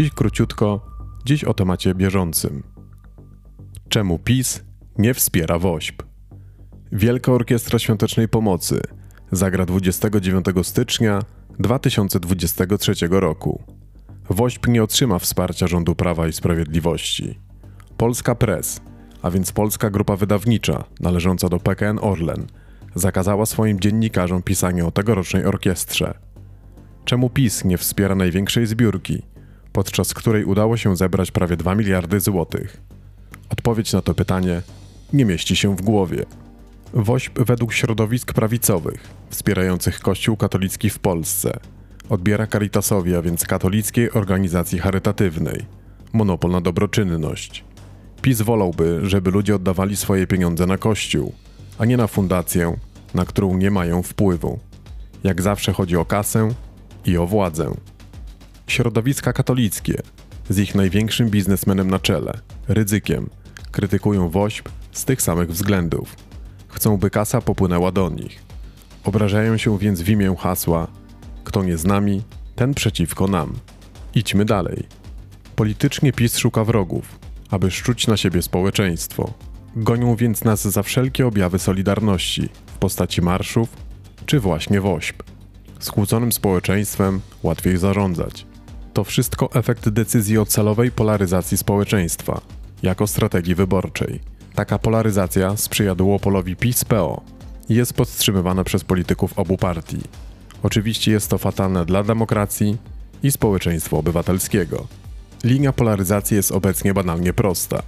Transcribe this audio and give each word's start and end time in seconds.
Dziś 0.00 0.10
króciutko, 0.10 0.80
dziś 1.24 1.44
o 1.44 1.54
temacie 1.54 1.94
bieżącym. 1.94 2.62
Czemu 3.88 4.18
PiS 4.18 4.64
nie 4.98 5.14
wspiera 5.14 5.58
WOŚP? 5.58 6.02
Wielka 6.92 7.32
Orkiestra 7.32 7.78
Świątecznej 7.78 8.28
Pomocy 8.28 8.80
zagra 9.32 9.66
29 9.66 10.46
stycznia 10.62 11.22
2023 11.58 12.92
roku. 13.10 13.62
WOŚP 14.30 14.66
nie 14.66 14.82
otrzyma 14.82 15.18
wsparcia 15.18 15.66
rządu 15.66 15.94
Prawa 15.94 16.28
i 16.28 16.32
Sprawiedliwości. 16.32 17.38
Polska 17.96 18.34
Press, 18.34 18.80
a 19.22 19.30
więc 19.30 19.52
Polska 19.52 19.90
Grupa 19.90 20.16
Wydawnicza 20.16 20.84
należąca 21.00 21.48
do 21.48 21.58
PKN 21.58 21.98
Orlen, 22.02 22.46
zakazała 22.94 23.46
swoim 23.46 23.80
dziennikarzom 23.80 24.42
pisania 24.42 24.86
o 24.86 24.90
tegorocznej 24.90 25.44
orkiestrze. 25.44 26.14
Czemu 27.04 27.30
PiS 27.30 27.64
nie 27.64 27.78
wspiera 27.78 28.14
największej 28.14 28.66
zbiórki, 28.66 29.29
podczas 29.80 30.14
której 30.14 30.44
udało 30.44 30.76
się 30.76 30.96
zebrać 30.96 31.30
prawie 31.30 31.56
2 31.56 31.74
miliardy 31.74 32.20
złotych? 32.20 32.80
Odpowiedź 33.50 33.92
na 33.92 34.02
to 34.02 34.14
pytanie 34.14 34.62
nie 35.12 35.24
mieści 35.24 35.56
się 35.56 35.76
w 35.76 35.82
głowie. 35.82 36.24
WOŚP 36.92 37.44
według 37.44 37.72
środowisk 37.72 38.32
prawicowych 38.32 39.08
wspierających 39.30 40.00
Kościół 40.00 40.36
katolicki 40.36 40.90
w 40.90 40.98
Polsce 40.98 41.60
odbiera 42.08 42.46
Caritasowi, 42.46 43.14
a 43.14 43.22
więc 43.22 43.44
katolickiej 43.44 44.12
organizacji 44.12 44.78
charytatywnej, 44.78 45.64
monopol 46.12 46.50
na 46.50 46.60
dobroczynność. 46.60 47.64
PiS 48.22 48.42
wolałby, 48.42 49.00
żeby 49.02 49.30
ludzie 49.30 49.54
oddawali 49.54 49.96
swoje 49.96 50.26
pieniądze 50.26 50.66
na 50.66 50.78
Kościół, 50.78 51.32
a 51.78 51.84
nie 51.84 51.96
na 51.96 52.06
fundację, 52.06 52.76
na 53.14 53.24
którą 53.24 53.56
nie 53.56 53.70
mają 53.70 54.02
wpływu. 54.02 54.58
Jak 55.24 55.42
zawsze 55.42 55.72
chodzi 55.72 55.96
o 55.96 56.04
kasę 56.04 56.48
i 57.04 57.16
o 57.16 57.26
władzę. 57.26 57.74
Środowiska 58.70 59.32
katolickie, 59.32 60.02
z 60.48 60.58
ich 60.58 60.74
największym 60.74 61.30
biznesmenem 61.30 61.90
na 61.90 61.98
czele, 61.98 62.32
ryzykiem, 62.68 63.30
krytykują 63.70 64.28
WOŚP 64.28 64.68
z 64.92 65.04
tych 65.04 65.22
samych 65.22 65.50
względów. 65.50 66.16
Chcą, 66.68 66.96
by 66.96 67.10
kasa 67.10 67.40
popłynęła 67.40 67.92
do 67.92 68.10
nich. 68.10 68.42
Obrażają 69.04 69.56
się 69.56 69.78
więc 69.78 70.00
w 70.00 70.08
imię 70.08 70.34
hasła 70.38 70.86
kto 71.44 71.62
nie 71.62 71.76
z 71.76 71.84
nami, 71.84 72.22
ten 72.56 72.74
przeciwko 72.74 73.26
nam. 73.26 73.52
Idźmy 74.14 74.44
dalej. 74.44 74.86
Politycznie 75.56 76.12
PiS 76.12 76.38
szuka 76.38 76.64
wrogów, 76.64 77.18
aby 77.50 77.70
szczuć 77.70 78.06
na 78.06 78.16
siebie 78.16 78.42
społeczeństwo. 78.42 79.32
Gonią 79.76 80.16
więc 80.16 80.44
nas 80.44 80.62
za 80.62 80.82
wszelkie 80.82 81.26
objawy 81.26 81.58
solidarności 81.58 82.48
w 82.66 82.78
postaci 82.78 83.22
marszów 83.22 83.68
czy 84.26 84.40
właśnie 84.40 84.80
wośp. 84.80 85.22
Skłóconym 85.78 86.32
społeczeństwem 86.32 87.20
łatwiej 87.42 87.78
zarządzać. 87.78 88.49
To 88.92 89.04
wszystko 89.04 89.50
efekt 89.54 89.88
decyzji 89.88 90.38
o 90.38 90.46
celowej 90.46 90.90
polaryzacji 90.90 91.56
społeczeństwa, 91.56 92.40
jako 92.82 93.06
strategii 93.06 93.54
wyborczej. 93.54 94.20
Taka 94.54 94.78
polaryzacja 94.78 95.56
sprzyja 95.56 95.94
duopolowi 95.94 96.56
PiS-PO 96.56 97.22
i 97.68 97.74
jest 97.74 97.94
podtrzymywana 97.94 98.64
przez 98.64 98.84
polityków 98.84 99.38
obu 99.38 99.56
partii. 99.56 100.00
Oczywiście 100.62 101.12
jest 101.12 101.30
to 101.30 101.38
fatalne 101.38 101.84
dla 101.84 102.02
demokracji 102.02 102.76
i 103.22 103.32
społeczeństwa 103.32 103.96
obywatelskiego. 103.96 104.86
Linia 105.44 105.72
polaryzacji 105.72 106.36
jest 106.36 106.52
obecnie 106.52 106.94
banalnie 106.94 107.32
prosta. 107.32 107.82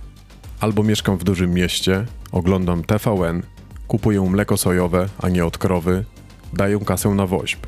Albo 0.61 0.83
mieszkam 0.83 1.19
w 1.19 1.25
dużym 1.25 1.55
mieście, 1.55 2.07
oglądam 2.33 2.85
TVN, 2.85 3.43
kupuję 3.89 4.21
mleko 4.21 4.57
sojowe, 4.57 5.09
a 5.19 5.29
nie 5.29 5.47
od 5.47 5.59
krowy, 5.59 6.05
daję 6.53 6.79
kasę 6.79 7.09
na 7.09 7.27
woźb. 7.27 7.59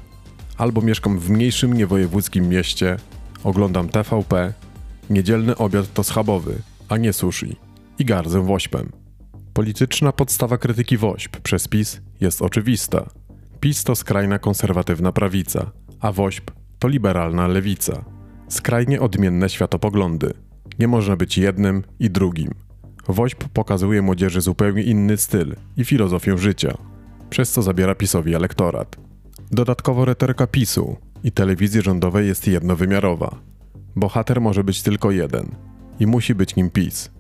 Albo 0.58 0.80
mieszkam 0.80 1.18
w 1.18 1.30
mniejszym 1.30 1.74
niewojewódzkim 1.74 2.48
mieście, 2.48 2.96
oglądam 3.44 3.88
TVP, 3.88 4.52
niedzielny 5.10 5.56
obiad 5.56 5.92
to 5.92 6.04
schabowy, 6.04 6.62
a 6.88 6.96
nie 6.96 7.12
sushi 7.12 7.56
i 7.98 8.04
gardzę 8.04 8.46
woźpem. 8.46 8.92
Polityczna 9.52 10.12
podstawa 10.12 10.58
krytyki 10.58 10.96
woźb 10.96 11.36
przez 11.36 11.68
PiS 11.68 12.00
jest 12.20 12.42
oczywista. 12.42 13.10
PiS 13.60 13.84
to 13.84 13.94
skrajna 13.94 14.38
konserwatywna 14.38 15.12
prawica, 15.12 15.70
a 16.00 16.12
WOŚP 16.12 16.50
to 16.78 16.88
liberalna 16.88 17.48
lewica. 17.48 18.04
Skrajnie 18.48 19.00
odmienne 19.00 19.48
światopoglądy. 19.48 20.34
Nie 20.78 20.88
można 20.88 21.16
być 21.16 21.38
jednym 21.38 21.82
i 21.98 22.10
drugim. 22.10 22.50
WOŚP 23.08 23.44
pokazuje 23.52 24.02
młodzieży 24.02 24.40
zupełnie 24.40 24.82
inny 24.82 25.16
styl 25.16 25.56
i 25.76 25.84
filozofię 25.84 26.38
życia, 26.38 26.74
przez 27.30 27.52
co 27.52 27.62
zabiera 27.62 27.94
PiSowi 27.94 28.34
elektorat. 28.34 28.96
Dodatkowo 29.50 30.04
retoryka 30.04 30.46
PiSu 30.46 30.96
i 31.24 31.32
telewizji 31.32 31.82
rządowej 31.82 32.26
jest 32.26 32.48
jednowymiarowa. 32.48 33.34
Bohater 33.96 34.40
może 34.40 34.64
być 34.64 34.82
tylko 34.82 35.10
jeden 35.10 35.50
i 36.00 36.06
musi 36.06 36.34
być 36.34 36.56
nim 36.56 36.70
PiS. 36.70 37.10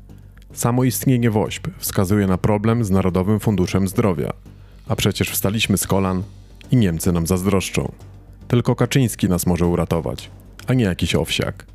Samo 0.52 0.84
istnienie 0.84 1.30
WOŚP 1.30 1.68
wskazuje 1.78 2.26
na 2.26 2.38
problem 2.38 2.84
z 2.84 2.90
Narodowym 2.90 3.40
Funduszem 3.40 3.88
Zdrowia– 3.88 4.32
a 4.88 4.96
przecież 4.96 5.30
wstaliśmy 5.30 5.78
z 5.78 5.86
kolan 5.86 6.22
i 6.70 6.76
Niemcy 6.76 7.12
nam 7.12 7.26
zazdroszczą. 7.26 7.92
Tylko 8.48 8.76
Kaczyński 8.76 9.28
nas 9.28 9.46
może 9.46 9.66
uratować, 9.66 10.30
a 10.66 10.74
nie 10.74 10.84
jakiś 10.84 11.14
owsiak. 11.14 11.66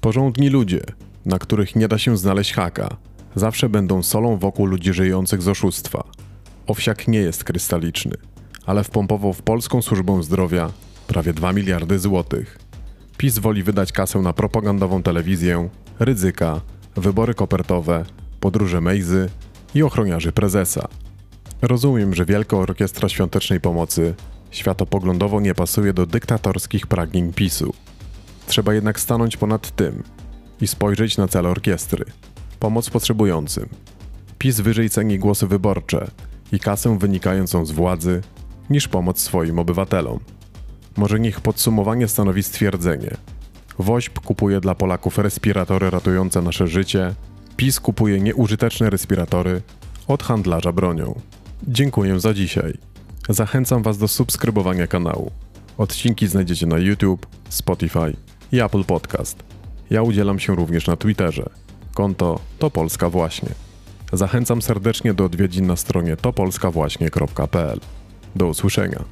Porządni 0.00 0.48
ludzie, 0.48 0.80
na 1.26 1.38
których 1.38 1.76
nie 1.76 1.88
da 1.88 1.98
się 1.98 2.16
znaleźć 2.16 2.52
haka, 2.52 2.96
zawsze 3.34 3.68
będą 3.68 4.02
solą 4.02 4.36
wokół 4.36 4.66
ludzi 4.66 4.92
żyjących 4.92 5.42
z 5.42 5.48
oszustwa. 5.48 6.04
Owsiak 6.66 7.08
nie 7.08 7.18
jest 7.18 7.44
krystaliczny, 7.44 8.14
ale 8.66 8.84
wpompował 8.84 9.32
w 9.32 9.42
polską 9.42 9.82
służbę 9.82 10.22
zdrowia 10.22 10.70
prawie 11.06 11.32
2 11.32 11.52
miliardy 11.52 11.98
złotych. 11.98 12.58
PiS 13.16 13.38
woli 13.38 13.62
wydać 13.62 13.92
kasę 13.92 14.18
na 14.18 14.32
propagandową 14.32 15.02
telewizję, 15.02 15.68
ryzyka, 15.98 16.60
wybory 16.96 17.34
kopertowe, 17.34 18.04
podróże 18.40 18.80
Mejzy 18.80 19.28
i 19.74 19.82
ochroniarzy 19.82 20.32
prezesa. 20.32 20.88
Rozumiem, 21.62 22.14
że 22.14 22.24
Wielka 22.24 22.56
Orkiestra 22.56 23.08
Świątecznej 23.08 23.60
Pomocy 23.60 24.14
światopoglądowo 24.50 25.40
nie 25.40 25.54
pasuje 25.54 25.92
do 25.92 26.06
dyktatorskich 26.06 26.86
pragnień 26.86 27.32
PiSu. 27.32 27.74
Trzeba 28.46 28.74
jednak 28.74 29.00
stanąć 29.00 29.36
ponad 29.36 29.76
tym 29.76 30.02
i 30.60 30.66
spojrzeć 30.66 31.16
na 31.16 31.28
cel 31.28 31.46
orkiestry. 31.46 32.04
Pomoc 32.60 32.90
potrzebującym. 32.90 33.68
PiS 34.38 34.60
wyżej 34.60 34.90
ceni 34.90 35.18
głosy 35.18 35.46
wyborcze 35.46 36.10
i 36.52 36.60
kasę 36.60 36.98
wynikającą 36.98 37.66
z 37.66 37.70
władzy 37.70 38.20
niż 38.70 38.88
pomoc 38.88 39.20
swoim 39.20 39.58
obywatelom. 39.58 40.20
Może 40.96 41.20
niech 41.20 41.40
podsumowanie 41.40 42.08
stanowi 42.08 42.42
stwierdzenie. 42.42 43.16
WOŚP 43.78 44.20
kupuje 44.20 44.60
dla 44.60 44.74
Polaków 44.74 45.18
respiratory 45.18 45.90
ratujące 45.90 46.42
nasze 46.42 46.66
życie, 46.66 47.14
PiS 47.56 47.80
kupuje 47.80 48.20
nieużyteczne 48.20 48.90
respiratory 48.90 49.62
od 50.08 50.22
handlarza 50.22 50.72
bronią. 50.72 51.20
Dziękuję 51.68 52.20
za 52.20 52.34
dzisiaj. 52.34 52.78
Zachęcam 53.28 53.82
Was 53.82 53.98
do 53.98 54.08
subskrybowania 54.08 54.86
kanału. 54.86 55.30
Odcinki 55.78 56.26
znajdziecie 56.26 56.66
na 56.66 56.78
YouTube, 56.78 57.26
Spotify 57.48 58.16
i 58.52 58.60
Apple 58.60 58.84
Podcast. 58.84 59.42
Ja 59.90 60.02
udzielam 60.02 60.38
się 60.38 60.54
również 60.54 60.86
na 60.86 60.96
Twitterze. 60.96 61.50
Konto 61.94 62.40
to 62.58 62.70
Polska 62.70 63.10
Właśnie. 63.10 63.48
Zachęcam 64.12 64.62
serdecznie 64.62 65.14
do 65.14 65.24
odwiedzin 65.24 65.66
na 65.66 65.76
stronie 65.76 66.16
topolskawłaśnie.pl. 66.16 67.80
Do 68.36 68.46
usłyszenia. 68.46 69.04